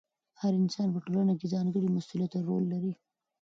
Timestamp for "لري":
2.73-2.93